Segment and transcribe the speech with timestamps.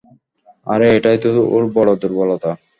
[0.67, 2.51] আরে, এটাই তো ওর বড় দূর্বলতা!